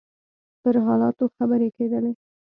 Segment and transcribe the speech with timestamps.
[0.61, 2.11] پر حالاتو خبرې کېدلې.